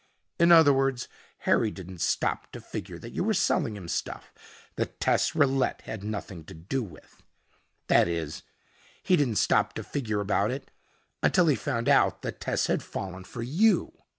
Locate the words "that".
2.97-3.13, 4.75-4.99, 7.85-8.07, 12.23-12.41